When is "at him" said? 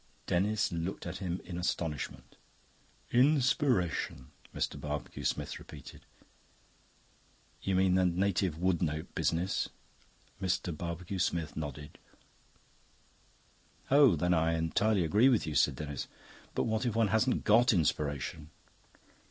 1.05-1.39